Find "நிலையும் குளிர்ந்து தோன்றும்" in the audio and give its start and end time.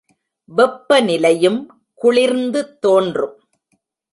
1.01-3.35